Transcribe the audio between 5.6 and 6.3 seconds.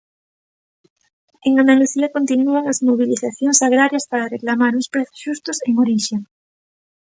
en orixe.